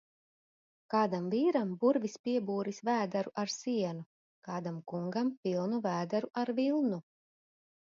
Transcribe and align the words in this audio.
Kādam 0.93 1.27
vīram 1.33 1.73
burvis 1.83 2.15
piebūris 2.29 2.79
vēderu 2.89 3.35
ar 3.43 3.53
sienu, 3.57 4.03
kādam 4.49 4.81
kungam 4.95 5.31
pilnu 5.45 5.85
vēderu 5.87 6.35
ar 6.45 6.57
vilnu. 6.65 7.03